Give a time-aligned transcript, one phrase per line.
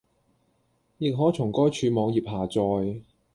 [0.97, 3.03] 亦可從該處網頁下載